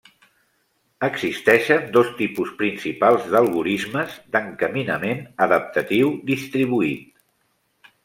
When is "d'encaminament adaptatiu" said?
4.37-6.15